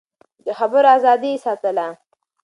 [0.45, 1.87] د خبرو ازادي يې ساتله.